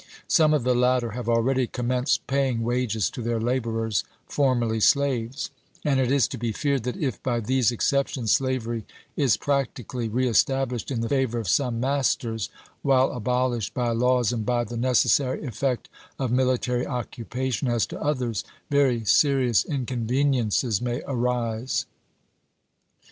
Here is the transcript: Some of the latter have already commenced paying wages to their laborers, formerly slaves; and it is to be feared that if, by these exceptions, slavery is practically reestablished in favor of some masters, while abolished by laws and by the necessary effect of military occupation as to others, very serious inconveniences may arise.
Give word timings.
Some 0.27 0.51
of 0.55 0.63
the 0.63 0.73
latter 0.73 1.11
have 1.11 1.29
already 1.29 1.67
commenced 1.67 2.25
paying 2.25 2.63
wages 2.63 3.07
to 3.11 3.21
their 3.21 3.39
laborers, 3.39 4.03
formerly 4.27 4.79
slaves; 4.79 5.51
and 5.85 5.99
it 5.99 6.11
is 6.11 6.27
to 6.29 6.39
be 6.39 6.51
feared 6.51 6.85
that 6.85 6.97
if, 6.97 7.21
by 7.21 7.39
these 7.39 7.71
exceptions, 7.71 8.31
slavery 8.31 8.83
is 9.15 9.37
practically 9.37 10.09
reestablished 10.09 10.89
in 10.89 11.07
favor 11.07 11.37
of 11.37 11.47
some 11.47 11.79
masters, 11.79 12.49
while 12.81 13.11
abolished 13.11 13.75
by 13.75 13.91
laws 13.91 14.31
and 14.31 14.43
by 14.43 14.63
the 14.63 14.75
necessary 14.75 15.45
effect 15.45 15.87
of 16.17 16.31
military 16.31 16.87
occupation 16.87 17.67
as 17.67 17.85
to 17.85 18.01
others, 18.01 18.43
very 18.71 19.05
serious 19.05 19.63
inconveniences 19.65 20.81
may 20.81 21.03
arise. 21.05 21.85